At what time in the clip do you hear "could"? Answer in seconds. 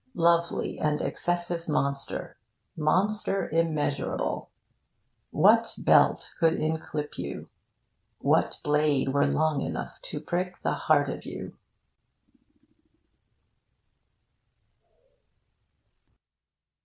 6.39-6.55